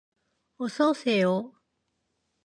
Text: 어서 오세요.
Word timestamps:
어서 0.57 0.89
오세요. 0.89 1.53